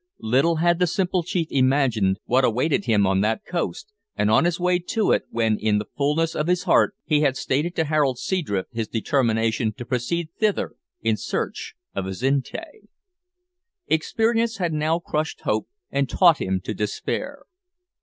[0.23, 4.59] Little had the simple chief imagined what awaited him on that coast, and on his
[4.59, 8.17] way to it, when, in the fulness of his heart, he had stated to Harold
[8.17, 10.71] Seadrift his determination to proceed thither
[11.03, 12.87] in search of Azinte.
[13.85, 17.43] Experience had now crushed hope, and taught him to despair.